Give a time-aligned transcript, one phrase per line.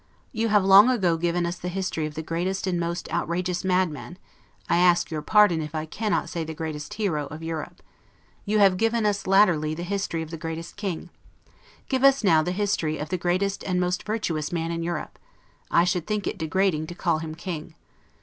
[0.31, 4.17] You have long ago given us the history of the greatest and most outrageous madman
[4.67, 7.83] (I ask your pardon if I cannot say the greatest hero) of Europe;
[8.43, 11.11] you have given us latterly the history of the greatest king;
[11.87, 15.19] give us now the history of the greatest and most virtuous man in Europe;
[15.69, 17.75] I should think it degrading to call him king.